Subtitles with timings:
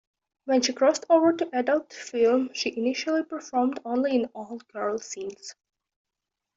[0.45, 5.53] When she crossed over to adult film, she initially performed only in "all-girl" scenes.